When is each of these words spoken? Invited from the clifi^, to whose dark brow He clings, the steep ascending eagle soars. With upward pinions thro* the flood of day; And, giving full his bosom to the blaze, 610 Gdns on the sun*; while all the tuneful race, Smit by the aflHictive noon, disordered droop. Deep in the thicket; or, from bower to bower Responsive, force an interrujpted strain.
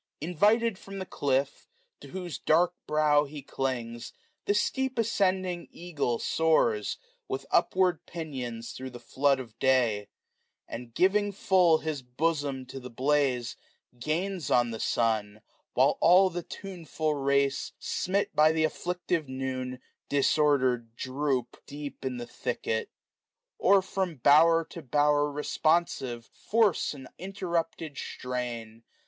Invited 0.19 0.79
from 0.79 0.97
the 0.97 1.05
clifi^, 1.05 1.67
to 1.99 2.07
whose 2.07 2.39
dark 2.39 2.73
brow 2.87 3.25
He 3.25 3.43
clings, 3.43 4.13
the 4.45 4.55
steep 4.55 4.97
ascending 4.97 5.67
eagle 5.69 6.17
soars. 6.17 6.97
With 7.27 7.45
upward 7.51 8.07
pinions 8.07 8.71
thro* 8.71 8.89
the 8.89 8.99
flood 8.99 9.39
of 9.39 9.59
day; 9.59 10.07
And, 10.67 10.91
giving 10.95 11.31
full 11.31 11.77
his 11.77 12.01
bosom 12.01 12.65
to 12.65 12.79
the 12.79 12.89
blaze, 12.89 13.55
610 13.93 14.39
Gdns 14.39 14.55
on 14.57 14.71
the 14.71 14.79
sun*; 14.79 15.41
while 15.75 15.99
all 16.01 16.31
the 16.31 16.41
tuneful 16.41 17.13
race, 17.13 17.73
Smit 17.77 18.35
by 18.35 18.51
the 18.51 18.63
aflHictive 18.63 19.27
noon, 19.27 19.79
disordered 20.09 20.95
droop. 20.95 21.59
Deep 21.67 22.03
in 22.03 22.17
the 22.17 22.25
thicket; 22.25 22.89
or, 23.59 23.83
from 23.83 24.15
bower 24.15 24.65
to 24.71 24.81
bower 24.81 25.31
Responsive, 25.31 26.25
force 26.25 26.95
an 26.95 27.07
interrujpted 27.19 27.99
strain. 27.99 28.81